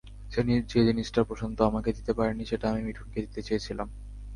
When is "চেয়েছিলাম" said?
3.41-3.87